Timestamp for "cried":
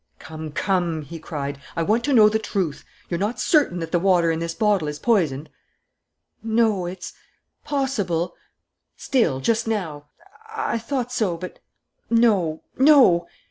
1.19-1.59